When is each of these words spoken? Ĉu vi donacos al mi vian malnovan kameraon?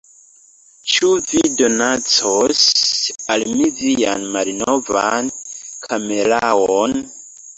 Ĉu 0.93 1.09
vi 1.31 1.41
donacos 1.57 2.63
al 3.35 3.45
mi 3.51 3.69
vian 3.81 4.25
malnovan 4.37 5.29
kameraon? 5.87 6.97